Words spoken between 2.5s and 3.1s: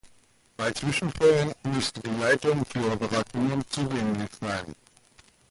für